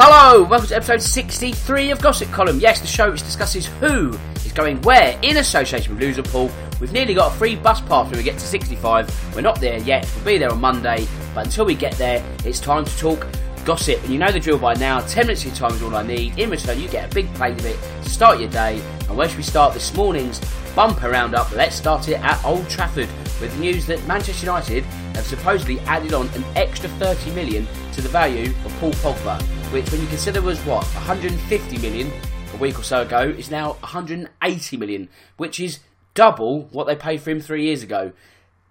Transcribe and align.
Hello, 0.00 0.44
welcome 0.44 0.68
to 0.68 0.76
episode 0.76 1.02
63 1.02 1.90
of 1.90 2.00
Gossip 2.00 2.30
Column. 2.30 2.60
Yes, 2.60 2.80
the 2.80 2.86
show 2.86 3.10
which 3.10 3.24
discusses 3.24 3.66
who 3.66 4.16
is 4.46 4.52
going 4.52 4.80
where 4.82 5.18
in 5.22 5.38
association 5.38 5.92
with 5.92 6.04
Loserpool. 6.04 6.52
We've 6.78 6.92
nearly 6.92 7.14
got 7.14 7.34
a 7.34 7.36
free 7.36 7.56
bus 7.56 7.80
pass 7.80 8.08
when 8.08 8.16
we 8.16 8.22
get 8.22 8.34
to 8.34 8.46
65. 8.46 9.34
We're 9.34 9.40
not 9.40 9.60
there 9.60 9.76
yet, 9.78 10.08
we'll 10.14 10.24
be 10.24 10.38
there 10.38 10.52
on 10.52 10.60
Monday, 10.60 11.04
but 11.34 11.46
until 11.46 11.64
we 11.64 11.74
get 11.74 11.94
there, 11.94 12.24
it's 12.44 12.60
time 12.60 12.84
to 12.84 12.96
talk 12.96 13.26
gossip. 13.64 14.00
And 14.04 14.12
you 14.12 14.20
know 14.20 14.30
the 14.30 14.38
drill 14.38 14.56
by 14.56 14.74
now 14.74 15.00
10 15.00 15.26
minutes 15.26 15.44
of 15.44 15.48
your 15.48 15.56
time 15.56 15.72
is 15.72 15.82
all 15.82 15.96
I 15.96 16.06
need. 16.06 16.38
In 16.38 16.48
return, 16.48 16.78
you 16.78 16.86
get 16.88 17.10
a 17.10 17.12
big 17.12 17.34
plate 17.34 17.58
of 17.58 17.66
it 17.66 17.76
to 18.04 18.08
start 18.08 18.38
your 18.38 18.50
day. 18.50 18.80
And 19.08 19.16
where 19.16 19.28
should 19.28 19.38
we 19.38 19.42
start 19.42 19.74
this 19.74 19.92
morning's 19.96 20.40
bumper 20.76 21.10
roundup? 21.10 21.50
Let's 21.50 21.74
start 21.74 22.06
it 22.06 22.20
at 22.20 22.40
Old 22.44 22.68
Trafford 22.68 23.08
with 23.40 23.58
news 23.58 23.84
that 23.86 24.06
Manchester 24.06 24.46
United 24.46 24.84
have 25.16 25.26
supposedly 25.26 25.80
added 25.80 26.12
on 26.12 26.28
an 26.36 26.44
extra 26.54 26.88
30 26.88 27.32
million 27.32 27.66
to 27.94 28.00
the 28.00 28.08
value 28.08 28.54
of 28.64 28.72
Paul 28.78 28.92
Pogba 28.92 29.57
which 29.72 29.90
when 29.92 30.00
you 30.00 30.06
consider 30.06 30.40
was 30.40 30.58
what 30.60 30.82
150 30.94 31.78
million 31.78 32.10
a 32.54 32.56
week 32.56 32.78
or 32.78 32.82
so 32.82 33.02
ago 33.02 33.20
is 33.20 33.50
now 33.50 33.72
180 33.74 34.76
million 34.78 35.08
which 35.36 35.60
is 35.60 35.80
double 36.14 36.62
what 36.72 36.86
they 36.86 36.96
paid 36.96 37.20
for 37.20 37.30
him 37.30 37.38
three 37.40 37.64
years 37.64 37.82
ago 37.82 38.12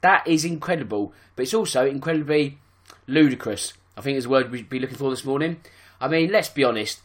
that 0.01 0.27
is 0.27 0.43
incredible 0.43 1.13
but 1.35 1.43
it's 1.43 1.53
also 1.53 1.85
incredibly 1.85 2.57
ludicrous 3.05 3.73
i 3.95 4.01
think 4.01 4.17
is 4.17 4.23
the 4.23 4.29
word 4.29 4.51
we'd 4.51 4.69
be 4.69 4.79
looking 4.79 4.97
for 4.97 5.11
this 5.11 5.23
morning 5.23 5.59
i 6.01 6.07
mean 6.07 6.31
let's 6.31 6.49
be 6.49 6.63
honest 6.63 6.99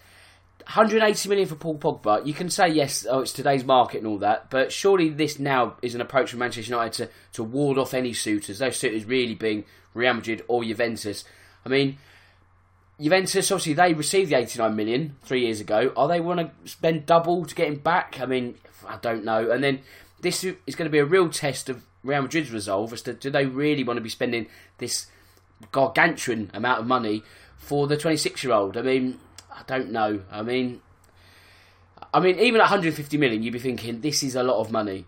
180 0.62 1.28
million 1.28 1.48
for 1.48 1.56
Paul 1.56 1.76
Pogba. 1.76 2.24
You 2.24 2.32
can 2.32 2.48
say 2.48 2.68
yes, 2.68 3.04
oh, 3.10 3.20
it's 3.20 3.32
today's 3.32 3.64
market 3.64 3.98
and 3.98 4.06
all 4.06 4.18
that, 4.18 4.48
but 4.48 4.70
surely 4.70 5.08
this 5.08 5.40
now 5.40 5.74
is 5.82 5.96
an 5.96 6.00
approach 6.00 6.30
from 6.30 6.38
Manchester 6.38 6.70
United 6.70 6.92
to, 6.92 7.10
to 7.32 7.42
ward 7.42 7.78
off 7.78 7.94
any 7.94 8.12
suitors. 8.12 8.60
Those 8.60 8.76
suitors 8.76 9.04
really 9.04 9.34
being 9.34 9.64
Real 9.92 10.14
Madrid 10.14 10.44
or 10.46 10.62
Juventus. 10.62 11.24
I 11.66 11.68
mean, 11.68 11.98
Juventus, 13.00 13.50
obviously, 13.50 13.72
they 13.72 13.94
received 13.94 14.30
the 14.30 14.36
89 14.36 14.76
million 14.76 15.16
three 15.22 15.44
years 15.44 15.60
ago. 15.60 15.92
Are 15.96 16.08
they 16.08 16.20
want 16.20 16.40
to 16.40 16.68
spend 16.68 17.06
double 17.06 17.44
to 17.44 17.54
get 17.54 17.68
him 17.68 17.76
back? 17.76 18.18
I 18.20 18.26
mean, 18.26 18.56
I 18.86 18.96
don't 18.96 19.24
know. 19.24 19.50
And 19.50 19.62
then 19.62 19.80
this 20.20 20.44
is 20.44 20.74
going 20.74 20.86
to 20.86 20.90
be 20.90 20.98
a 20.98 21.04
real 21.04 21.28
test 21.28 21.68
of 21.68 21.84
Real 22.04 22.22
Madrid's 22.22 22.50
resolve 22.50 22.92
as 22.92 23.02
to 23.02 23.14
do 23.14 23.30
they 23.30 23.46
really 23.46 23.84
want 23.84 23.96
to 23.96 24.02
be 24.02 24.08
spending 24.08 24.48
this 24.78 25.06
gargantuan 25.70 26.50
amount 26.52 26.80
of 26.80 26.86
money 26.86 27.22
for 27.56 27.86
the 27.86 27.96
26 27.96 28.42
year 28.42 28.52
old? 28.52 28.76
I 28.76 28.82
mean, 28.82 29.18
I 29.50 29.62
don't 29.66 29.90
know. 29.90 30.22
I 30.30 30.42
mean, 30.42 30.80
I 32.12 32.20
mean, 32.20 32.38
even 32.38 32.60
at 32.60 32.64
150 32.64 33.16
million, 33.16 33.42
you'd 33.42 33.52
be 33.52 33.58
thinking 33.58 34.00
this 34.00 34.22
is 34.22 34.34
a 34.34 34.42
lot 34.42 34.60
of 34.60 34.70
money. 34.70 35.06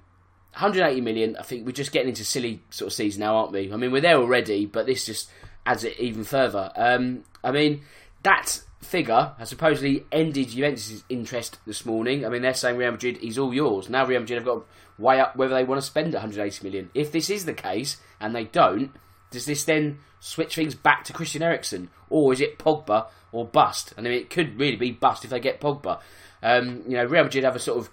180 0.53 1.01
million, 1.01 1.37
I 1.37 1.43
think 1.43 1.67
we're 1.67 1.73
just 1.73 1.91
getting 1.91 2.11
into 2.11 2.25
silly 2.25 2.63
sort 2.71 2.87
of 2.87 2.93
season 2.93 3.21
now, 3.21 3.37
aren't 3.37 3.53
we? 3.53 3.73
I 3.73 3.77
mean, 3.77 3.91
we're 3.91 4.01
there 4.01 4.17
already, 4.17 4.67
but 4.67 4.87
this 4.87 5.05
just 5.05 5.29
adds 5.67 5.85
it 5.85 5.99
even 5.99 6.25
further. 6.25 6.71
Um, 6.77 7.25
I 7.43 7.51
mean, 7.51 7.83
that 8.23 8.63
figure 8.83 9.33
has 9.39 9.49
supposedly 9.49 10.05
ended 10.13 10.49
Juventus' 10.51 11.05
interest 11.09 11.59
this 11.67 11.87
morning. 11.87 12.25
I 12.25 12.29
mean, 12.29 12.43
they're 12.43 12.55
saying 12.55 12.77
Real 12.77 12.93
Madrid 12.93 13.19
is 13.23 13.39
all 13.39 13.53
yours. 13.53 13.89
Now 13.89 14.07
Real 14.07 14.21
Madrid 14.21 14.39
have 14.39 14.47
got 14.47 14.55
to 14.55 15.03
weigh 15.03 15.21
up 15.21 15.37
whether 15.37 15.55
they 15.55 15.65
want 15.65 15.81
to 15.81 15.87
spend 15.87 16.13
180 16.13 16.65
million. 16.65 16.91
If 16.95 17.11
this 17.11 17.31
is 17.31 17.45
the 17.45 17.55
case, 17.55 17.97
and 18.21 18.35
they 18.35 18.45
don't, 18.45 18.93
does 19.31 19.47
this 19.47 19.65
then 19.65 19.99
switch 20.21 20.55
things 20.55 20.75
back 20.75 21.05
to 21.05 21.13
Christian 21.13 21.43
Eriksen? 21.43 21.91
Or 22.09 22.33
is 22.33 22.41
it 22.41 22.59
Pogba 22.59 23.07
or 23.33 23.45
bust? 23.45 23.95
I 23.99 24.01
mean, 24.01 24.13
it 24.13 24.31
could 24.31 24.59
really 24.59 24.77
be 24.77 24.93
bust 24.93 25.25
if 25.25 25.31
they 25.31 25.41
get 25.41 25.61
Pogba. 25.61 26.01
Um, 26.43 26.83
you 26.87 26.97
know, 26.97 27.05
Real 27.05 27.25
Madrid 27.25 27.45
have 27.45 27.57
a 27.57 27.61
sort 27.61 27.79
of 27.79 27.91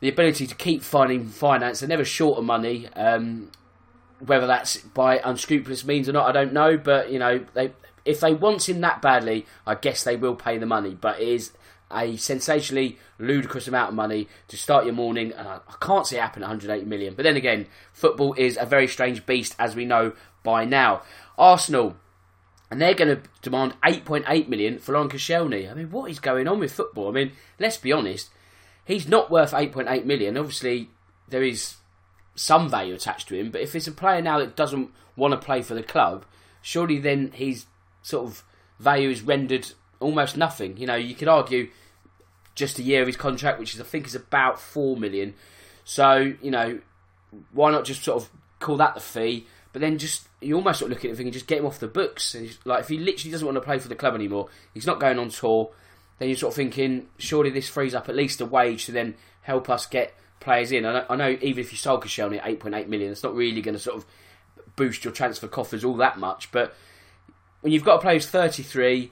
the 0.00 0.08
ability 0.08 0.46
to 0.46 0.54
keep 0.54 0.82
finding 0.82 1.26
finance. 1.26 1.80
They're 1.80 1.88
never 1.88 2.04
short 2.04 2.38
of 2.38 2.44
money. 2.44 2.88
Um, 2.88 3.50
whether 4.20 4.46
that's 4.46 4.78
by 4.78 5.18
unscrupulous 5.18 5.84
means 5.84 6.08
or 6.08 6.12
not, 6.12 6.28
I 6.28 6.32
don't 6.32 6.52
know. 6.52 6.76
But 6.76 7.10
you 7.10 7.18
know, 7.18 7.44
they 7.54 7.72
if 8.04 8.20
they 8.20 8.34
want 8.34 8.68
him 8.68 8.80
that 8.80 9.02
badly, 9.02 9.46
I 9.66 9.74
guess 9.74 10.04
they 10.04 10.16
will 10.16 10.36
pay 10.36 10.58
the 10.58 10.66
money. 10.66 10.94
But 10.94 11.20
it 11.20 11.28
is 11.28 11.52
a 11.92 12.16
sensationally 12.16 12.98
ludicrous 13.18 13.68
amount 13.68 13.90
of 13.90 13.94
money 13.94 14.28
to 14.48 14.56
start 14.56 14.84
your 14.84 14.94
morning, 14.94 15.32
and 15.32 15.46
I, 15.46 15.56
I 15.56 15.74
can't 15.80 16.06
see 16.06 16.16
it 16.16 16.20
happen 16.20 16.42
180 16.42 16.84
million. 16.86 17.14
But 17.14 17.24
then 17.24 17.36
again, 17.36 17.66
football 17.92 18.34
is 18.34 18.56
a 18.60 18.66
very 18.66 18.88
strange 18.88 19.26
beast, 19.26 19.54
as 19.58 19.76
we 19.76 19.84
know 19.84 20.12
by 20.42 20.64
now. 20.64 21.02
Arsenal. 21.38 21.96
And 22.68 22.82
they're 22.82 22.94
going 22.94 23.16
to 23.16 23.22
demand 23.42 23.74
8.8 23.84 24.48
million 24.48 24.80
for 24.80 24.92
Laurent 24.92 25.12
Koscielny. 25.12 25.70
I 25.70 25.74
mean, 25.74 25.92
what 25.92 26.10
is 26.10 26.18
going 26.18 26.48
on 26.48 26.58
with 26.58 26.72
football? 26.72 27.08
I 27.08 27.12
mean, 27.12 27.32
let's 27.60 27.76
be 27.76 27.92
honest. 27.92 28.30
He's 28.84 29.06
not 29.06 29.30
worth 29.30 29.52
8.8 29.52 30.04
million. 30.04 30.36
Obviously, 30.36 30.90
there 31.28 31.44
is 31.44 31.76
some 32.36 32.68
value 32.68 32.94
attached 32.94 33.28
to 33.28 33.34
him. 33.34 33.50
But 33.50 33.62
if 33.62 33.74
it's 33.74 33.88
a 33.88 33.92
player 33.92 34.22
now 34.22 34.38
that 34.38 34.54
doesn't 34.54 34.90
want 35.16 35.32
to 35.32 35.44
play 35.44 35.62
for 35.62 35.74
the 35.74 35.82
club, 35.82 36.24
surely 36.62 36.98
then 36.98 37.32
his 37.32 37.66
sort 38.02 38.26
of 38.26 38.44
value 38.78 39.10
is 39.10 39.22
rendered 39.22 39.72
almost 39.98 40.36
nothing. 40.36 40.76
You 40.76 40.86
know, 40.86 40.94
you 40.94 41.14
could 41.14 41.28
argue 41.28 41.70
just 42.54 42.78
a 42.78 42.82
year 42.82 43.00
of 43.00 43.06
his 43.06 43.16
contract, 43.16 43.58
which 43.58 43.74
is 43.74 43.80
I 43.80 43.84
think 43.84 44.06
is 44.06 44.14
about 44.14 44.60
four 44.60 44.96
million. 44.96 45.34
So 45.84 46.34
you 46.40 46.50
know, 46.50 46.80
why 47.52 47.70
not 47.70 47.84
just 47.84 48.04
sort 48.04 48.22
of 48.22 48.30
call 48.60 48.76
that 48.76 48.94
the 48.94 49.00
fee? 49.00 49.46
But 49.72 49.80
then 49.80 49.98
just 49.98 50.28
you 50.40 50.56
almost 50.56 50.78
sort 50.78 50.90
of 50.90 50.96
look 50.96 51.04
at 51.04 51.10
it 51.10 51.16
thinking, 51.16 51.32
just 51.32 51.46
get 51.46 51.58
him 51.58 51.66
off 51.66 51.78
the 51.78 51.88
books. 51.88 52.36
like 52.64 52.80
if 52.80 52.88
he 52.88 52.98
literally 52.98 53.32
doesn't 53.32 53.46
want 53.46 53.56
to 53.56 53.62
play 53.62 53.78
for 53.78 53.88
the 53.88 53.94
club 53.94 54.14
anymore, 54.14 54.48
he's 54.72 54.86
not 54.86 55.00
going 55.00 55.18
on 55.18 55.28
tour. 55.28 55.70
Then 56.18 56.28
you're 56.28 56.38
sort 56.38 56.52
of 56.52 56.56
thinking, 56.56 57.08
surely 57.18 57.50
this 57.50 57.68
frees 57.68 57.94
up 57.94 58.08
at 58.08 58.16
least 58.16 58.40
a 58.40 58.46
wage 58.46 58.86
to 58.86 58.92
then 58.92 59.16
help 59.42 59.68
us 59.68 59.84
get 59.84 60.14
players 60.40 60.72
in. 60.72 60.86
I 60.86 60.92
know, 60.92 61.06
I 61.10 61.16
know 61.16 61.38
even 61.40 61.64
if 61.64 61.72
you 61.72 61.78
sold 61.78 62.02
Koscielny 62.02 62.38
at 62.38 62.44
8.8 62.60 62.88
million, 62.88 63.12
it's 63.12 63.22
not 63.22 63.34
really 63.34 63.60
going 63.60 63.76
to 63.76 63.82
sort 63.82 63.96
of 63.96 64.06
boost 64.76 65.04
your 65.04 65.12
transfer 65.12 65.48
coffers 65.48 65.84
all 65.84 65.96
that 65.96 66.18
much. 66.18 66.52
But 66.52 66.74
when 67.60 67.72
you've 67.72 67.84
got 67.84 67.96
a 67.96 68.00
player 68.00 68.14
who's 68.14 68.28
33, 68.28 69.10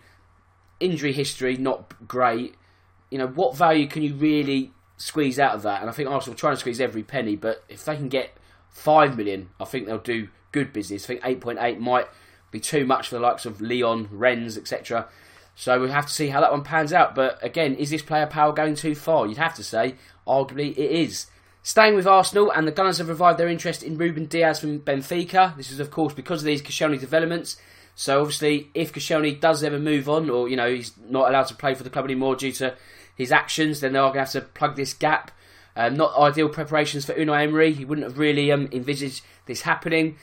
injury 0.81 1.13
history 1.13 1.57
not 1.57 2.07
great, 2.07 2.55
you 3.11 3.19
know, 3.19 3.27
what 3.27 3.57
value 3.57 3.87
can 3.87 4.03
you 4.03 4.15
really 4.15 4.73
squeeze 4.97 5.39
out 5.39 5.55
of 5.55 5.63
that? 5.63 5.81
And 5.81 5.91
I 5.91 5.93
think 5.93 6.09
Arsenal 6.09 6.37
trying 6.37 6.55
to 6.55 6.61
squeeze 6.61 6.81
every 6.81 7.03
penny, 7.03 7.37
but 7.37 7.65
if 7.69 7.85
they 7.85 7.97
can 7.97 8.09
get 8.09 8.37
5 8.71 9.17
million, 9.17 9.51
I 9.61 9.65
think 9.65 9.87
they'll 9.87 9.99
do 9.99 10.29
good 10.53 10.73
business. 10.73 11.05
I 11.05 11.19
think 11.19 11.43
8.8 11.43 11.79
might 11.79 12.07
be 12.51 12.61
too 12.61 12.87
much 12.87 13.09
for 13.09 13.17
the 13.17 13.21
likes 13.21 13.47
of 13.47 13.61
Lyon, 13.61 14.09
Rennes, 14.13 14.57
etc. 14.57 15.09
So 15.55 15.79
we'll 15.79 15.91
have 15.91 16.07
to 16.07 16.13
see 16.13 16.29
how 16.29 16.41
that 16.41 16.51
one 16.51 16.65
pans 16.65 16.93
out. 16.93 17.15
But 17.15 17.39
again, 17.43 17.75
is 17.77 17.91
this 17.91 18.03
player 18.03 18.27
power 18.27 18.53
going 18.53 18.75
too 18.75 18.95
far? 18.95 19.27
You'd 19.27 19.39
have 19.39 19.55
to 19.55 19.65
say, 19.65 19.95
arguably, 20.27 20.73
it 20.73 20.91
is. 20.91 21.27
Staying 21.63 21.95
with 21.95 22.07
Arsenal, 22.07 22.51
and 22.51 22.69
the 22.69 22.73
Gunners 22.73 22.99
have 22.99 23.09
revived 23.09 23.39
their 23.39 23.49
interest 23.49 23.83
in 23.83 23.97
Ruben 23.97 24.27
Dias 24.27 24.61
from 24.61 24.81
Benfica. 24.81 25.57
This 25.57 25.71
is, 25.71 25.81
of 25.81 25.91
course, 25.91 26.13
because 26.13 26.43
of 26.43 26.47
these 26.47 26.61
Koscielny 26.61 27.01
developments. 27.01 27.57
So, 27.95 28.21
obviously, 28.21 28.71
if 28.75 28.93
Koscielny 28.93 29.41
does 29.41 29.63
ever 29.65 29.79
move 29.79 30.09
on, 30.09 30.29
or 30.29 30.49
you 30.49 30.57
know 30.57 30.69
he's 30.69 30.93
not 31.09 31.31
allowed 31.31 31.45
to 31.45 31.55
play 31.55 31.75
for 31.75 31.83
the 31.83 31.91
club 31.91 32.05
anymore 32.05 32.37
due 32.37 32.53
to 32.53 32.77
his 33.17 33.33
actions, 33.33 33.81
then 33.81 33.95
they 33.95 33.99
are 33.99 34.13
going 34.13 34.27
to 34.27 34.39
have 34.39 34.45
to 34.45 34.53
plug 34.53 34.77
this 34.77 34.93
gap. 34.93 35.31
Um, 35.77 35.97
not 35.97 36.17
ideal 36.17 36.49
preparations 36.49 37.07
for 37.07 37.15
Unai 37.15 37.45
Emery. 37.45 37.73
He 37.73 37.85
wouldn't 37.85 38.07
have 38.07 38.19
really 38.19 38.53
um, 38.53 38.69
envisaged 38.71 39.25
this 39.47 39.63
happening. 39.63 40.17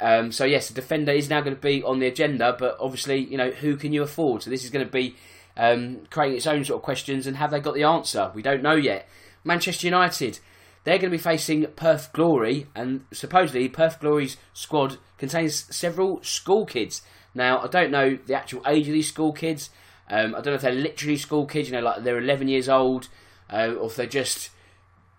Um, 0.00 0.32
so 0.32 0.44
yes, 0.44 0.68
the 0.68 0.74
defender 0.74 1.12
is 1.12 1.28
now 1.28 1.40
going 1.40 1.56
to 1.56 1.60
be 1.60 1.82
on 1.82 1.98
the 1.98 2.06
agenda, 2.06 2.56
but 2.58 2.76
obviously, 2.80 3.18
you 3.18 3.36
know, 3.36 3.50
who 3.50 3.76
can 3.76 3.92
you 3.92 4.02
afford? 4.02 4.42
So 4.42 4.50
this 4.50 4.64
is 4.64 4.70
going 4.70 4.86
to 4.86 4.92
be 4.92 5.16
um, 5.56 6.06
creating 6.10 6.36
its 6.36 6.46
own 6.46 6.64
sort 6.64 6.78
of 6.78 6.82
questions, 6.82 7.26
and 7.26 7.36
have 7.36 7.50
they 7.50 7.60
got 7.60 7.74
the 7.74 7.84
answer? 7.84 8.30
We 8.34 8.42
don't 8.42 8.62
know 8.62 8.74
yet. 8.74 9.08
Manchester 9.44 9.86
United, 9.86 10.38
they're 10.84 10.98
going 10.98 11.10
to 11.10 11.16
be 11.16 11.22
facing 11.22 11.66
Perth 11.76 12.12
Glory, 12.12 12.66
and 12.74 13.04
supposedly 13.12 13.68
Perth 13.68 14.00
Glory's 14.00 14.36
squad 14.52 14.98
contains 15.18 15.74
several 15.74 16.22
school 16.22 16.64
kids. 16.64 17.02
Now, 17.34 17.60
I 17.60 17.66
don't 17.66 17.90
know 17.90 18.18
the 18.26 18.34
actual 18.34 18.62
age 18.66 18.86
of 18.86 18.92
these 18.92 19.08
school 19.08 19.32
kids. 19.32 19.70
Um, 20.10 20.34
I 20.34 20.40
don't 20.40 20.46
know 20.46 20.54
if 20.54 20.62
they're 20.62 20.72
literally 20.72 21.16
school 21.16 21.46
kids, 21.46 21.68
you 21.68 21.76
know, 21.76 21.82
like 21.82 22.02
they're 22.02 22.18
11 22.18 22.48
years 22.48 22.68
old, 22.68 23.08
uh, 23.50 23.74
or 23.78 23.86
if 23.86 23.96
they're 23.96 24.06
just 24.06 24.50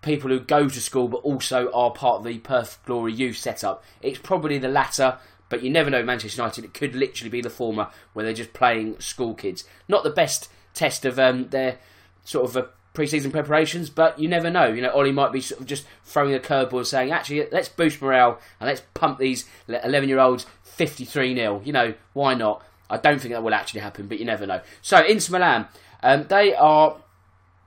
people 0.02 0.30
who 0.30 0.40
go 0.40 0.68
to 0.68 0.80
school 0.80 1.08
but 1.08 1.18
also 1.18 1.70
are 1.72 1.90
part 1.90 2.18
of 2.18 2.24
the 2.24 2.38
Perth 2.38 2.78
Glory 2.86 3.12
youth 3.12 3.36
setup. 3.36 3.84
It's 4.00 4.18
probably 4.18 4.58
the 4.58 4.68
latter, 4.68 5.18
but 5.48 5.62
you 5.62 5.70
never 5.70 5.90
know. 5.90 6.02
Manchester 6.02 6.40
United, 6.40 6.64
it 6.64 6.74
could 6.74 6.94
literally 6.94 7.30
be 7.30 7.40
the 7.40 7.50
former, 7.50 7.88
where 8.12 8.24
they're 8.24 8.34
just 8.34 8.52
playing 8.52 8.98
school 9.00 9.34
kids. 9.34 9.64
Not 9.88 10.04
the 10.04 10.10
best 10.10 10.50
test 10.74 11.04
of 11.04 11.18
um, 11.18 11.48
their 11.48 11.78
sort 12.24 12.48
of 12.48 12.56
uh, 12.56 12.66
pre-season 12.94 13.30
preparations, 13.30 13.90
but 13.90 14.18
you 14.18 14.28
never 14.28 14.50
know. 14.50 14.66
You 14.66 14.82
know, 14.82 14.92
Ole 14.92 15.12
might 15.12 15.32
be 15.32 15.40
sort 15.40 15.60
of 15.60 15.66
just 15.66 15.86
throwing 16.04 16.34
a 16.34 16.38
curveball, 16.38 16.86
saying, 16.86 17.10
"Actually, 17.10 17.48
let's 17.52 17.68
boost 17.68 18.00
morale 18.00 18.38
and 18.58 18.68
let's 18.68 18.82
pump 18.94 19.18
these 19.18 19.46
11-year-olds 19.68 20.46
53 20.62 21.34
0 21.34 21.62
You 21.64 21.72
know, 21.72 21.94
why 22.12 22.34
not? 22.34 22.64
I 22.88 22.96
don't 22.96 23.20
think 23.20 23.34
that 23.34 23.42
will 23.42 23.54
actually 23.54 23.80
happen, 23.80 24.08
but 24.08 24.18
you 24.18 24.24
never 24.24 24.46
know. 24.46 24.60
So, 24.82 25.04
Inter 25.04 25.32
Milan, 25.32 25.68
um, 26.02 26.26
they 26.28 26.54
are 26.54 26.96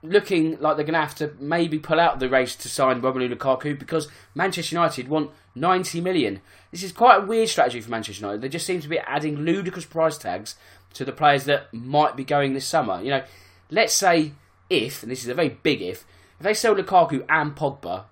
looking 0.04 0.58
like 0.60 0.76
they're 0.76 0.84
going 0.84 0.94
to 0.94 1.00
have 1.00 1.14
to 1.16 1.32
maybe 1.40 1.78
pull 1.78 1.98
out 1.98 2.20
the 2.20 2.28
race 2.28 2.54
to 2.56 2.68
sign 2.68 3.00
Romelu 3.00 3.34
Lukaku 3.34 3.78
because 3.78 4.08
Manchester 4.34 4.76
United 4.76 5.08
want 5.08 5.30
90 5.54 6.00
million. 6.02 6.40
This 6.70 6.82
is 6.82 6.92
quite 6.92 7.22
a 7.22 7.26
weird 7.26 7.48
strategy 7.48 7.80
for 7.80 7.90
Manchester 7.90 8.20
United. 8.20 8.42
They 8.42 8.48
just 8.48 8.66
seem 8.66 8.80
to 8.80 8.88
be 8.88 8.98
adding 8.98 9.38
ludicrous 9.38 9.86
price 9.86 10.18
tags 10.18 10.56
to 10.92 11.04
the 11.04 11.12
players 11.12 11.44
that 11.44 11.72
might 11.72 12.16
be 12.16 12.24
going 12.24 12.52
this 12.52 12.66
summer. 12.66 13.00
You 13.02 13.10
know, 13.10 13.24
let's 13.70 13.94
say 13.94 14.32
if, 14.68 15.02
and 15.02 15.10
this 15.10 15.22
is 15.22 15.28
a 15.28 15.34
very 15.34 15.48
big 15.48 15.80
if, 15.80 16.04
if 16.38 16.42
they 16.42 16.54
sell 16.54 16.74
Lukaku 16.74 17.24
and 17.28 17.56
Pogba 17.56 18.04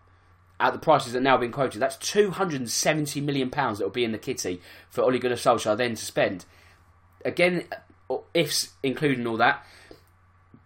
at 0.58 0.72
the 0.72 0.78
prices 0.78 1.12
that 1.12 1.18
are 1.18 1.22
now 1.22 1.36
being 1.36 1.52
quoted, 1.52 1.80
that's 1.80 1.96
270 1.96 3.20
million 3.20 3.50
pounds 3.50 3.78
that 3.78 3.84
will 3.84 3.90
be 3.90 4.04
in 4.04 4.12
the 4.12 4.18
kitty 4.18 4.62
for 4.88 5.02
Ole 5.02 5.18
Gunnar 5.18 5.36
Solskjaer 5.36 5.76
then 5.76 5.94
to 5.94 6.04
spend. 6.04 6.46
Again, 7.24 7.64
ifs 8.32 8.70
including 8.82 9.26
all 9.26 9.36
that. 9.36 9.64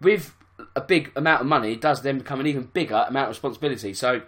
With 0.00 0.35
a 0.76 0.80
big 0.80 1.10
amount 1.16 1.40
of 1.40 1.46
money, 1.46 1.74
does 1.74 2.02
then 2.02 2.18
become 2.18 2.38
an 2.38 2.46
even 2.46 2.64
bigger 2.72 3.06
amount 3.08 3.24
of 3.24 3.30
responsibility. 3.30 3.94
So 3.94 4.22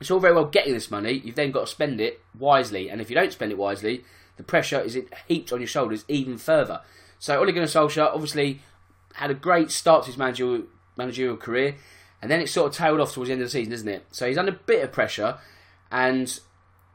it's 0.00 0.10
all 0.10 0.18
very 0.18 0.34
well 0.34 0.46
getting 0.46 0.72
this 0.72 0.90
money. 0.90 1.12
You've 1.12 1.36
then 1.36 1.52
got 1.52 1.60
to 1.60 1.66
spend 1.66 2.00
it 2.00 2.20
wisely, 2.36 2.88
and 2.88 3.00
if 3.00 3.10
you 3.10 3.14
don't 3.14 3.32
spend 3.32 3.52
it 3.52 3.58
wisely, 3.58 4.04
the 4.36 4.42
pressure 4.42 4.80
is 4.80 4.96
it 4.96 5.12
heaped 5.28 5.52
on 5.52 5.60
your 5.60 5.68
shoulders 5.68 6.04
even 6.08 6.38
further. 6.38 6.80
So 7.18 7.38
Ole 7.38 7.52
Gunnar 7.52 7.66
Solskjaer 7.66 8.12
obviously 8.12 8.60
had 9.14 9.30
a 9.30 9.34
great 9.34 9.70
start 9.70 10.04
to 10.04 10.08
his 10.08 10.18
managerial, 10.18 10.64
managerial 10.96 11.36
career, 11.36 11.76
and 12.20 12.30
then 12.30 12.40
it 12.40 12.48
sort 12.48 12.68
of 12.68 12.76
tailed 12.76 13.00
off 13.00 13.12
towards 13.12 13.28
the 13.28 13.32
end 13.32 13.42
of 13.42 13.46
the 13.46 13.50
season, 13.50 13.72
isn't 13.72 13.88
it? 13.88 14.04
So 14.10 14.26
he's 14.26 14.38
under 14.38 14.52
a 14.52 14.54
bit 14.66 14.82
of 14.82 14.92
pressure, 14.92 15.38
and 15.92 16.40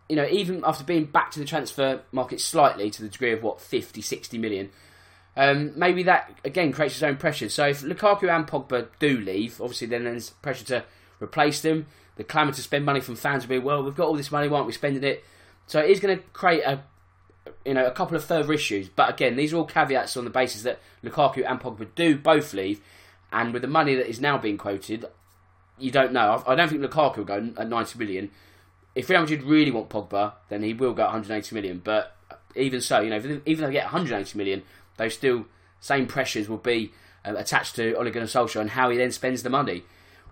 you 0.10 0.16
know 0.16 0.28
even 0.28 0.64
after 0.66 0.84
being 0.84 1.06
back 1.06 1.32
to 1.32 1.40
the 1.40 1.46
transfer 1.46 2.02
market 2.12 2.42
slightly 2.42 2.90
to 2.90 3.02
the 3.04 3.10
degree 3.10 3.32
of 3.32 3.44
what 3.44 3.62
50, 3.62 4.02
60 4.02 4.38
million, 4.38 4.72
um, 5.36 5.72
maybe 5.76 6.04
that 6.04 6.32
again 6.44 6.72
creates 6.72 6.96
its 6.96 7.04
own 7.04 7.18
pressure. 7.18 7.50
So 7.50 7.68
if 7.68 7.82
Lukaku 7.82 8.30
and 8.30 8.48
Pogba 8.48 8.88
do 9.00 9.20
leave, 9.20 9.62
obviously 9.62 9.88
then 9.88 10.04
there's 10.04 10.32
pressure 10.32 10.66
to 10.66 10.84
replace 11.22 11.62
them. 11.62 11.88
The 12.18 12.24
clamour 12.24 12.52
to 12.52 12.62
spend 12.62 12.86
money 12.86 13.00
from 13.00 13.16
fans 13.16 13.44
will 13.48 13.58
be, 13.58 13.60
well, 13.60 13.84
we've 13.84 13.96
got 13.96 14.08
all 14.08 14.16
this 14.16 14.32
money, 14.32 14.48
why 14.48 14.58
aren't 14.58 14.68
we 14.68 14.74
spending 14.74 15.04
it? 15.04 15.24
So 15.68 15.80
it 15.80 15.90
is 15.90 16.00
going 16.00 16.18
to 16.18 16.24
create 16.34 16.64
a, 16.64 16.84
you 17.66 17.74
know, 17.74 17.86
a 17.86 17.92
couple 17.92 18.18
of 18.18 18.24
further 18.24 18.52
issues. 18.52 18.90
But 18.90 19.10
again, 19.10 19.38
these 19.38 19.54
are 19.54 19.58
all 19.58 19.66
caveats 19.66 20.18
on 20.18 20.26
the 20.26 20.30
basis 20.30 20.64
that 20.64 20.80
Lukaku 21.04 21.50
and 21.50 21.60
Pogba 21.60 21.88
do 21.96 22.18
both 22.18 22.54
leave, 22.54 22.82
and 23.32 23.54
with 23.54 23.62
the 23.62 23.68
money 23.70 23.96
that 23.96 24.10
is 24.10 24.20
now 24.20 24.38
being 24.38 24.58
quoted, 24.58 25.06
you 25.80 25.90
don't 25.90 26.12
know. 26.12 26.44
I 26.46 26.56
don't 26.56 26.68
think 26.68 26.82
Lukaku 26.82 27.18
will 27.18 27.24
go 27.24 27.50
at 27.58 27.70
90 27.70 27.98
million. 27.98 28.32
If 28.94 29.10
Real 29.10 29.22
Madrid 29.22 29.44
really 29.44 29.72
want 29.72 29.90
Pogba, 29.90 30.34
then 30.50 30.64
he 30.64 30.74
will 30.74 30.94
go 30.94 31.04
at 31.04 31.08
180 31.08 31.56
million. 31.56 31.82
But 31.82 32.16
even 32.56 32.82
so, 32.82 33.00
you 33.00 33.10
know, 33.10 33.18
even 33.18 33.42
if 33.46 33.60
they 33.60 33.72
get 33.72 33.86
180 33.86 34.38
million, 34.38 34.64
those 35.02 35.16
still 35.16 35.46
same 35.80 36.06
pressures 36.06 36.48
will 36.48 36.58
be 36.58 36.94
uh, 37.26 37.34
attached 37.36 37.76
to 37.76 37.96
Ole 37.96 38.12
Gunnar 38.12 38.28
Solskjaer 38.28 38.62
and 38.62 38.70
how 38.70 38.90
he 38.92 38.98
then 38.98 39.12
spends 39.12 39.42
the 39.42 39.50
money. 39.50 39.84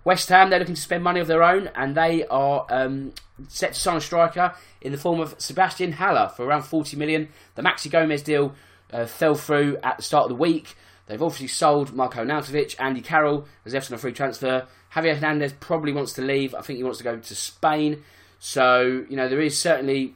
West 0.04 0.28
Ham, 0.28 0.48
they're 0.48 0.60
looking 0.60 0.76
to 0.76 0.80
spend 0.80 1.04
money 1.04 1.20
of 1.20 1.26
their 1.26 1.42
own, 1.42 1.68
and 1.74 1.94
they 1.94 2.24
are 2.28 2.64
um, 2.70 3.12
set 3.48 3.74
to 3.74 3.80
sign 3.80 3.96
a 3.96 4.00
striker 4.00 4.54
in 4.80 4.92
the 4.92 4.98
form 4.98 5.20
of 5.20 5.34
Sebastian 5.38 5.92
Haller 5.92 6.30
for 6.34 6.44
around 6.46 6.62
40 6.62 6.96
million. 6.96 7.28
The 7.56 7.62
Maxi 7.62 7.90
Gomez 7.90 8.22
deal 8.22 8.54
uh, 8.92 9.06
fell 9.06 9.34
through 9.34 9.76
at 9.82 9.98
the 9.98 10.02
start 10.02 10.24
of 10.24 10.30
the 10.30 10.36
week. 10.36 10.74
They've 11.06 11.20
obviously 11.20 11.48
sold 11.48 11.92
Marko 11.92 12.24
Arnautovic, 12.24 12.76
Andy 12.78 13.00
Carroll 13.00 13.46
left 13.66 13.90
on 13.90 13.96
a 13.96 13.98
free 13.98 14.12
transfer. 14.12 14.68
Javier 14.94 15.16
Hernandez 15.16 15.52
probably 15.58 15.92
wants 15.92 16.12
to 16.14 16.22
leave. 16.22 16.54
I 16.54 16.62
think 16.62 16.76
he 16.76 16.84
wants 16.84 16.98
to 16.98 17.04
go 17.04 17.18
to 17.18 17.34
Spain. 17.34 18.04
So, 18.38 19.04
you 19.08 19.16
know, 19.16 19.28
there 19.28 19.40
is 19.40 19.60
certainly 19.60 20.14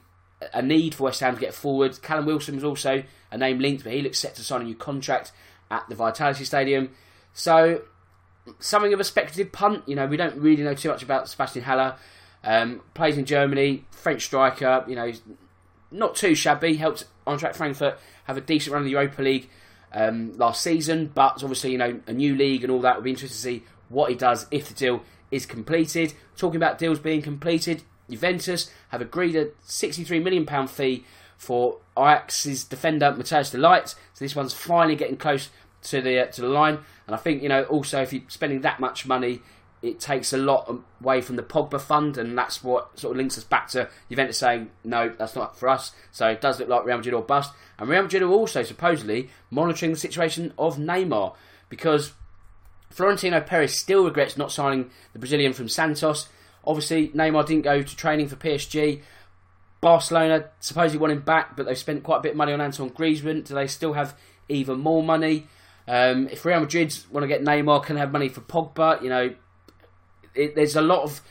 a 0.53 0.61
need 0.61 0.95
for 0.95 1.03
West 1.03 1.19
Ham 1.19 1.35
to 1.35 1.41
get 1.41 1.53
forward. 1.53 2.01
Callum 2.01 2.25
Wilson 2.25 2.55
was 2.55 2.63
also 2.63 3.03
a 3.35 3.37
name 3.37 3.59
linked, 3.59 3.83
but 3.83 3.93
he 3.93 4.01
looks 4.01 4.17
set 4.17 4.33
to 4.35 4.43
sign 4.43 4.61
a 4.61 4.63
new 4.63 4.75
contract 4.75 5.31
at 5.69 5.87
the 5.89 5.95
Vitality 5.95 6.45
Stadium. 6.45 6.89
So, 7.33 7.81
something 8.59 8.93
of 8.93 8.99
a 8.99 9.03
speculative 9.03 9.51
punt. 9.51 9.83
You 9.87 9.95
know, 9.95 10.07
we 10.07 10.17
don't 10.17 10.37
really 10.37 10.63
know 10.63 10.73
too 10.73 10.89
much 10.89 11.03
about 11.03 11.27
Sebastian 11.27 11.63
Haller. 11.63 11.95
Um, 12.43 12.81
plays 12.93 13.17
in 13.17 13.25
Germany, 13.25 13.85
French 13.91 14.23
striker. 14.25 14.85
You 14.87 14.95
know, 14.95 15.11
not 15.91 16.15
too 16.15 16.33
shabby. 16.33 16.75
Helped 16.75 17.05
Eintracht 17.27 17.55
Frankfurt 17.55 17.99
have 18.23 18.37
a 18.37 18.41
decent 18.41 18.73
run 18.73 18.83
in 18.83 18.85
the 18.85 18.91
Europa 18.91 19.21
League 19.21 19.49
um, 19.91 20.31
last 20.37 20.61
season, 20.61 21.11
but 21.13 21.43
obviously, 21.43 21.73
you 21.73 21.77
know, 21.77 21.99
a 22.07 22.13
new 22.13 22.35
league 22.35 22.63
and 22.63 22.71
all 22.71 22.81
that. 22.81 22.95
Would 22.95 23.03
be 23.03 23.11
interesting 23.11 23.35
to 23.35 23.59
see 23.59 23.63
what 23.89 24.09
he 24.09 24.15
does 24.15 24.47
if 24.49 24.69
the 24.69 24.73
deal 24.73 25.03
is 25.29 25.45
completed. 25.45 26.13
Talking 26.37 26.57
about 26.57 26.77
deals 26.77 26.99
being 26.99 27.21
completed, 27.21 27.83
Juventus 28.09 28.71
have 28.89 29.01
agreed 29.01 29.35
a 29.35 29.49
63 29.65 30.21
million 30.21 30.45
pound 30.45 30.69
fee 30.69 31.03
for 31.45 31.77
Ajax's 31.95 32.63
defender 32.63 33.11
Matthijs 33.11 33.51
de 33.51 33.57
Ligt. 33.57 33.89
So 33.89 34.25
this 34.25 34.35
one's 34.35 34.53
finally 34.53 34.95
getting 34.95 35.17
close 35.17 35.49
to 35.83 36.01
the 36.01 36.19
uh, 36.19 36.25
to 36.31 36.41
the 36.41 36.49
line. 36.49 36.79
And 37.05 37.15
I 37.15 37.17
think 37.17 37.43
you 37.43 37.49
know 37.49 37.63
also 37.63 38.01
if 38.01 38.11
you're 38.11 38.23
spending 38.27 38.61
that 38.61 38.79
much 38.79 39.05
money, 39.05 39.41
it 39.81 39.99
takes 39.99 40.33
a 40.33 40.37
lot 40.37 40.73
away 41.01 41.21
from 41.21 41.35
the 41.35 41.43
Pogba 41.43 41.79
fund, 41.79 42.17
and 42.17 42.37
that's 42.37 42.63
what 42.63 42.97
sort 42.99 43.11
of 43.11 43.17
links 43.17 43.37
us 43.37 43.43
back 43.43 43.67
to 43.69 43.87
Juventus 44.09 44.37
saying 44.37 44.71
no, 44.83 45.09
that's 45.09 45.35
not 45.35 45.57
for 45.57 45.69
us. 45.69 45.91
So 46.11 46.27
it 46.29 46.41
does 46.41 46.59
look 46.59 46.69
like 46.69 46.85
Real 46.85 46.97
Madrid 46.97 47.13
or 47.13 47.21
bust. 47.21 47.53
And 47.77 47.89
Real 47.89 48.03
Madrid 48.03 48.23
are 48.23 48.29
also 48.29 48.63
supposedly 48.63 49.29
monitoring 49.51 49.91
the 49.91 49.99
situation 49.99 50.53
of 50.57 50.77
Neymar 50.77 51.35
because 51.69 52.13
Florentino 52.89 53.41
Perez 53.41 53.77
still 53.77 54.05
regrets 54.05 54.37
not 54.37 54.51
signing 54.51 54.89
the 55.13 55.19
Brazilian 55.19 55.53
from 55.53 55.69
Santos. 55.69 56.29
Obviously, 56.65 57.09
Neymar 57.09 57.45
didn't 57.45 57.63
go 57.63 57.81
to 57.81 57.95
training 57.95 58.27
for 58.27 58.37
PSG. 58.37 59.01
Barcelona 59.85 60.45
supposedly 60.59 60.97
want 60.97 61.13
him 61.13 61.21
back, 61.21 61.55
but 61.55 61.67
they've 61.67 61.77
spent 61.77 62.01
quite 62.01 62.17
a 62.17 62.21
bit 62.21 62.31
of 62.31 62.37
money 62.37 62.51
on 62.51 62.59
Antoine 62.59 62.89
Griezmann. 62.89 63.45
Do 63.45 63.53
they 63.53 63.67
still 63.67 63.93
have 63.93 64.17
even 64.49 64.79
more 64.79 65.03
money? 65.03 65.45
Um, 65.87 66.27
if 66.29 66.43
Real 66.43 66.59
Madrid 66.59 66.97
want 67.11 67.23
to 67.23 67.27
get 67.27 67.43
Neymar, 67.43 67.83
can 67.83 67.95
have 67.97 68.11
money 68.11 68.27
for 68.27 68.41
Pogba? 68.41 69.03
You 69.03 69.09
know, 69.09 69.35
it, 70.33 70.55
there's 70.55 70.75
a 70.75 70.81
lot 70.81 71.03
of 71.03 71.21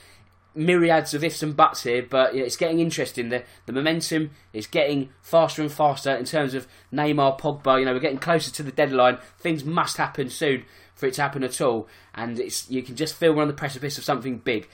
myriads 0.55 1.15
of 1.15 1.25
ifs 1.25 1.43
and 1.43 1.57
buts 1.57 1.83
here, 1.83 2.07
but 2.09 2.33
it's 2.37 2.55
getting 2.57 2.79
interesting. 2.79 3.31
The 3.31 3.43
the 3.67 3.73
momentum 3.73 4.31
is 4.53 4.69
getting 4.69 5.09
faster 5.21 5.61
and 5.61 5.73
faster 5.73 6.15
in 6.15 6.25
terms 6.25 6.55
of 6.55 6.69
Neymar, 6.93 7.41
Pogba. 7.41 7.81
You 7.81 7.85
know, 7.85 7.93
we're 7.93 7.99
getting 7.99 8.19
closer 8.19 8.53
to 8.53 8.63
the 8.63 8.71
deadline. 8.71 9.19
Things 9.37 9.65
must 9.65 9.97
happen 9.97 10.31
soon 10.31 10.65
for 10.95 11.07
it 11.07 11.15
to 11.15 11.23
happen 11.23 11.43
at 11.43 11.61
all, 11.61 11.89
and 12.15 12.39
it's 12.39 12.71
you 12.71 12.85
can 12.85 12.95
just 12.95 13.17
feel 13.17 13.33
we're 13.33 13.43
on 13.43 13.49
the 13.49 13.55
precipice 13.55 13.99
of 13.99 14.05
something 14.05 14.39
big. 14.39 14.69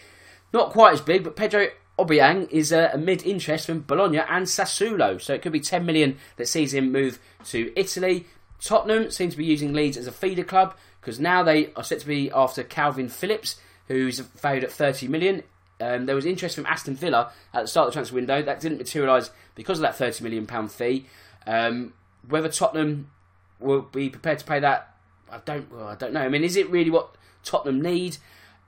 Not 0.52 0.68
quite 0.68 0.92
as 0.92 1.00
big, 1.00 1.24
but 1.24 1.34
Pedro 1.34 1.68
Obiang 2.00 2.50
is 2.50 2.72
a, 2.72 2.90
a 2.94 2.98
mid 2.98 3.22
interest 3.24 3.66
from 3.66 3.82
Bologna 3.82 4.18
and 4.18 4.46
Sassuolo, 4.46 5.20
so 5.20 5.34
it 5.34 5.42
could 5.42 5.52
be 5.52 5.60
10 5.60 5.84
million 5.84 6.16
that 6.36 6.48
sees 6.48 6.72
him 6.72 6.90
move 6.92 7.18
to 7.46 7.72
Italy. 7.76 8.26
Tottenham 8.60 9.10
seems 9.10 9.34
to 9.34 9.38
be 9.38 9.44
using 9.44 9.72
Leeds 9.72 9.96
as 9.96 10.06
a 10.06 10.12
feeder 10.12 10.44
club 10.44 10.74
because 11.00 11.20
now 11.20 11.42
they 11.42 11.72
are 11.74 11.84
set 11.84 12.00
to 12.00 12.06
be 12.06 12.30
after 12.30 12.62
Kalvin 12.62 13.10
Phillips, 13.10 13.56
who's 13.88 14.18
valued 14.20 14.64
at 14.64 14.72
30 14.72 15.08
million. 15.08 15.42
Um, 15.80 16.06
there 16.06 16.14
was 16.14 16.26
interest 16.26 16.56
from 16.56 16.66
Aston 16.66 16.94
Villa 16.94 17.32
at 17.54 17.62
the 17.62 17.68
start 17.68 17.88
of 17.88 17.92
the 17.92 17.96
transfer 17.96 18.14
window. 18.14 18.42
That 18.42 18.60
didn't 18.60 18.78
materialise 18.78 19.30
because 19.54 19.78
of 19.78 19.82
that 19.82 19.96
30 19.96 20.22
million 20.22 20.46
pound 20.46 20.72
fee. 20.72 21.06
Um, 21.46 21.94
whether 22.28 22.48
Tottenham 22.48 23.10
will 23.58 23.82
be 23.82 24.10
prepared 24.10 24.38
to 24.40 24.44
pay 24.44 24.60
that, 24.60 24.94
I 25.30 25.38
don't. 25.44 25.72
Well, 25.72 25.86
I 25.86 25.94
don't 25.94 26.12
know. 26.12 26.20
I 26.20 26.28
mean, 26.28 26.44
is 26.44 26.56
it 26.56 26.68
really 26.70 26.90
what 26.90 27.14
Tottenham 27.44 27.80
need? 27.80 28.18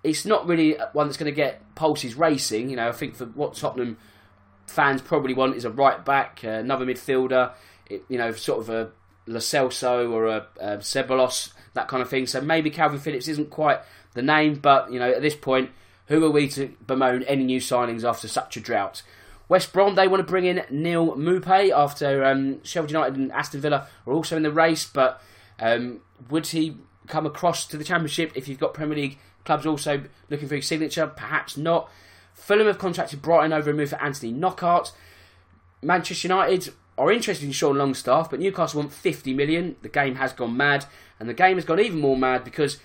It's 0.02 0.24
not 0.24 0.46
really 0.46 0.76
one 0.92 1.06
that's 1.06 1.16
going 1.16 1.32
to 1.32 1.36
get 1.36 1.74
pulses 1.74 2.16
racing. 2.16 2.70
You 2.70 2.76
know, 2.76 2.88
I 2.88 2.92
think 2.92 3.14
for 3.14 3.26
what 3.26 3.54
Tottenham 3.54 3.98
fans 4.66 5.02
probably 5.02 5.34
want 5.34 5.56
is 5.56 5.64
a 5.64 5.70
right 5.70 6.04
back, 6.04 6.40
uh, 6.44 6.48
another 6.48 6.86
midfielder, 6.86 7.52
it, 7.86 8.04
you 8.08 8.18
know, 8.18 8.32
sort 8.32 8.60
of 8.60 8.70
a 8.70 8.90
Lo 9.26 9.38
Celso 9.38 10.10
or 10.10 10.26
a, 10.26 10.46
a 10.58 10.76
Ceballos, 10.78 11.52
that 11.74 11.88
kind 11.88 12.02
of 12.02 12.08
thing. 12.08 12.26
So 12.26 12.40
maybe 12.40 12.70
Kalvin 12.70 12.98
Phillips 12.98 13.28
isn't 13.28 13.50
quite 13.50 13.80
the 14.14 14.22
name, 14.22 14.56
but 14.56 14.92
you 14.92 14.98
know, 14.98 15.10
at 15.10 15.22
this 15.22 15.36
point, 15.36 15.70
who 16.06 16.24
are 16.24 16.30
we 16.30 16.48
to 16.48 16.74
bemoan 16.86 17.22
any 17.24 17.44
new 17.44 17.60
signings 17.60 18.04
after 18.04 18.28
such 18.28 18.56
a 18.56 18.60
drought? 18.60 19.02
West 19.48 19.72
Brom, 19.72 19.94
they 19.94 20.08
want 20.08 20.20
to 20.20 20.30
bring 20.30 20.46
in 20.46 20.64
Neal 20.70 21.14
Maupay 21.14 21.70
after 21.70 22.24
um, 22.24 22.62
Sheffield 22.64 22.90
United 22.90 23.16
and 23.16 23.32
Aston 23.32 23.60
Villa 23.60 23.86
are 24.06 24.12
also 24.12 24.36
in 24.36 24.42
the 24.42 24.50
race, 24.50 24.86
but 24.86 25.22
um, 25.60 26.00
would 26.30 26.46
he 26.46 26.76
come 27.06 27.26
across 27.26 27.66
to 27.66 27.76
the 27.76 27.84
Championship 27.84 28.32
if 28.34 28.48
you've 28.48 28.58
got 28.58 28.74
Premier 28.74 28.96
League 28.96 29.18
clubs 29.44 29.66
also 29.66 30.02
looking 30.30 30.48
for 30.48 30.56
his 30.56 30.66
signature? 30.66 31.06
Perhaps 31.06 31.56
not. 31.56 31.90
Fulham 32.34 32.66
have 32.66 32.78
contracted 32.78 33.22
Brighton 33.22 33.52
over 33.52 33.70
a 33.70 33.74
move 33.74 33.90
for 33.90 34.02
Anthony 34.02 34.32
Knockaert. 34.32 34.92
Manchester 35.82 36.28
United 36.28 36.72
are 36.98 37.10
interested 37.10 37.46
in 37.46 37.52
Sean 37.52 37.78
Longstaff, 37.78 38.30
but 38.30 38.40
Newcastle 38.40 38.80
want 38.80 38.92
50 38.92 39.34
million. 39.34 39.76
The 39.82 39.88
game 39.88 40.16
has 40.16 40.32
gone 40.32 40.56
mad, 40.56 40.86
and 41.18 41.28
the 41.28 41.34
game 41.34 41.56
has 41.56 41.64
gone 41.64 41.80
even 41.80 42.00
more 42.00 42.16
mad 42.16 42.44
because 42.44 42.78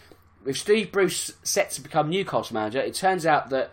with 0.44 0.58
Steve 0.58 0.92
Bruce 0.92 1.34
set 1.44 1.72
to 1.72 1.82
become 1.82 2.10
Newcastle 2.10 2.54
manager, 2.54 2.80
it 2.80 2.94
turns 2.94 3.26
out 3.26 3.50
that 3.50 3.72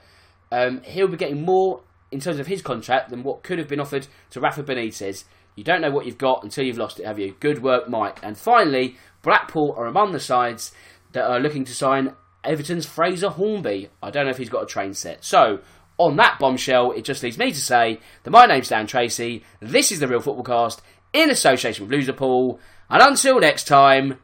um, 0.50 0.82
he'll 0.82 1.08
be 1.08 1.16
getting 1.16 1.42
more 1.42 1.82
in 2.10 2.20
terms 2.20 2.38
of 2.38 2.46
his 2.46 2.62
contract 2.62 3.10
than 3.10 3.22
what 3.22 3.42
could 3.42 3.58
have 3.58 3.68
been 3.68 3.80
offered 3.80 4.06
to 4.30 4.40
Rafa 4.40 4.62
Benitez. 4.62 5.24
You 5.56 5.64
don't 5.64 5.80
know 5.80 5.90
what 5.90 6.06
you've 6.06 6.18
got 6.18 6.42
until 6.42 6.64
you've 6.64 6.78
lost 6.78 6.98
it, 6.98 7.06
have 7.06 7.18
you? 7.18 7.36
Good 7.40 7.62
work, 7.62 7.88
Mike. 7.88 8.18
And 8.22 8.36
finally, 8.36 8.96
Blackpool 9.22 9.74
are 9.76 9.86
among 9.86 10.12
the 10.12 10.20
sides 10.20 10.72
that 11.12 11.24
are 11.24 11.40
looking 11.40 11.64
to 11.64 11.74
sign 11.74 12.14
Everton's 12.44 12.86
Fraser 12.86 13.30
Hornby. 13.30 13.90
I 14.02 14.10
don't 14.10 14.24
know 14.24 14.30
if 14.30 14.38
he's 14.38 14.48
got 14.48 14.62
a 14.62 14.66
train 14.66 14.94
set. 14.94 15.24
So, 15.24 15.60
on 15.98 16.16
that 16.16 16.38
bombshell, 16.38 16.92
it 16.92 17.04
just 17.04 17.22
leaves 17.22 17.38
me 17.38 17.52
to 17.52 17.60
say 17.60 18.00
that 18.22 18.30
my 18.30 18.46
name's 18.46 18.68
Dan 18.68 18.86
Tracy. 18.86 19.44
This 19.60 19.92
is 19.92 20.00
the 20.00 20.08
Real 20.08 20.20
Football 20.20 20.44
Cast 20.44 20.82
in 21.12 21.30
association 21.30 21.86
with 21.86 21.98
Loserpool. 21.98 22.58
And 22.90 23.02
until 23.02 23.40
next 23.40 23.64
time, 23.64 24.18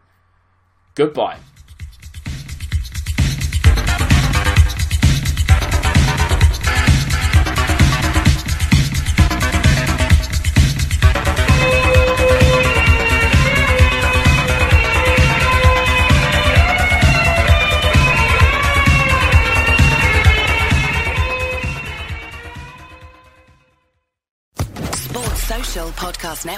goodbye. 0.95 1.39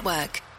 Network. 0.03 0.52